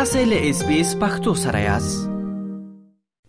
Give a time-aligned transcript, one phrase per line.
[0.00, 2.04] تاسو له اس بي اس پختو سره یاست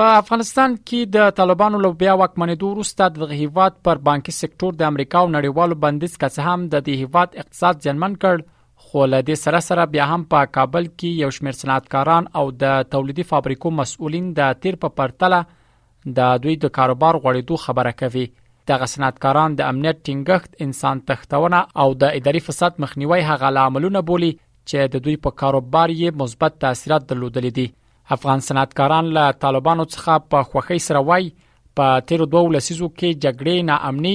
[0.00, 4.88] په افغانستان کې د طالبانو له بیا واکمنېدو وروسته د هیواد پر بانکي سکتور د
[4.94, 8.44] امریکا او نړیوالو بندیز کڅ هم د دې هیواد اقتصاد ځنمن کړ
[8.84, 12.86] خو له دې سره سره بیا هم په کابل کې یو شمېر صنعتکاران او د
[12.94, 15.42] تولیدي فابریکو مسؤلین د تیر په پرتله
[16.20, 18.26] د دوی د کاروبار غوړېدو خبره کوي
[18.74, 24.32] د صنعتکاران د امنیت ټینګښت انسان تختونه او د اداري فساد مخنیوي هغه عملونه بولی
[24.70, 27.64] چې د دوی په کاروبار یې مثبت تاثیرات درلودل دي
[28.16, 31.28] افغان صنعتکاران له طالبانو څخه په خوخي سره وای
[31.80, 34.14] په تیر دوه لسیزو کې جګړې ناامني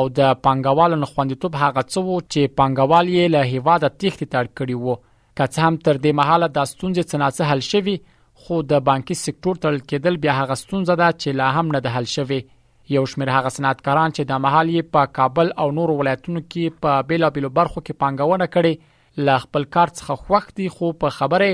[0.00, 4.76] او د پنګوالو نخوندیتوب هغه څه وو چې پنګوال یې له هیواده تخت تړ کړی
[4.82, 4.94] وو
[5.40, 7.96] که هم تر دې مهاله د ستونزې څناڅه حل شوي
[8.44, 11.96] خو د بانکي سکتور تړل کېدل بیا هغه ستونزه ده چې لا هم نه ده
[11.98, 16.40] حل شوي یو شمېر هغه صنعتکاران چې د مهال یې په کابل او نور ولایتونو
[16.40, 18.74] کې په بیلابیلو برخو کې پنګونه کړي
[19.18, 21.50] لا خپل کار څخه خوښ دي خو په خبره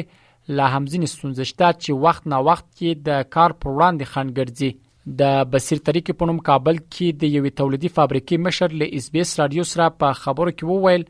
[0.58, 4.70] لا همزین ستونزشته چې وخت نا وخت کې د کار پر وړاندې خنګرځي
[5.20, 9.22] د بصیر طریق په نوم کابل کې د یوې تولیدي فابریکې مشر له اس بي
[9.26, 11.04] اس رادیو سره په خبرو کې وویل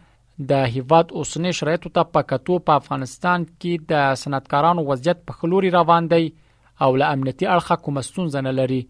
[0.51, 5.73] د هیواد اوسنی شرایطو ته په کتو په افغانستان کې د صنعتکارانو وضعیت په خلوري
[5.79, 6.23] روان دی
[6.87, 8.81] او له امنیتي اړخه کوم ستونزه نه لري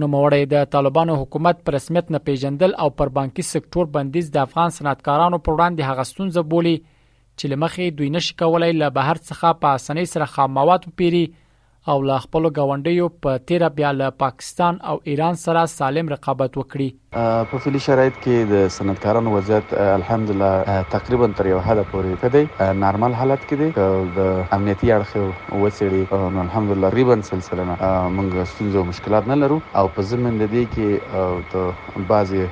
[0.00, 4.44] نو موړی د طالبانو حکومت پر رسمیت نه پیژندل او پر بانکي سکتور بندیز د
[4.46, 6.76] افغان صنعتکارانو پر وړاندې هغه ستونزه بولی
[7.40, 11.22] چې لمخې دوی نشي کولای له بهر څخه په اسانۍ سره خام مواد وپیري
[11.92, 17.48] او له خپل غونډیو په تیر بیا له پاکستان او ایران سره سالم رقابت وکړي
[17.52, 23.16] په فلي شرایط کې د صنعتکارانو وضعیت الحمدلله تقریبا تر یو حد پورې کدی نارمل
[23.22, 29.40] حالت کې دی د امنیتي اړخ وسیړي الحمدلله تقریبا سلسله موږ ستونزې او مشکلات نه
[29.44, 31.54] لرو او په ضمن د دې کې
[32.04, 32.46] د بعضي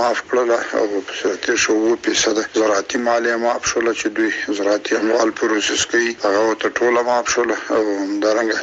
[0.00, 1.78] معاف کړل او په شرطي شو
[2.10, 4.32] 50% زراعتي مالیه معاف شول چې دوی
[4.62, 8.62] زراعتي اموال پروسس کوي هغه ته ټوله معاف شول او همدارنګه